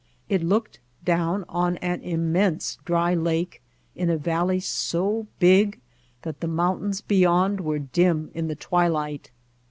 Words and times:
It 0.29 0.41
looked 0.43 0.79
down 1.05 1.45
on 1.47 1.77
an 1.77 2.01
immense 2.01 2.79
dry 2.85 3.13
lake 3.13 3.61
in 3.95 4.09
a 4.09 4.17
valley 4.17 4.59
so 4.59 5.27
big 5.37 5.79
that 6.23 6.39
the 6.39 6.47
mountains 6.47 7.01
beyond 7.01 7.61
were 7.61 7.77
dim 7.77 8.31
in 8.33 8.47
the 8.47 8.55
twilight. 8.55 9.29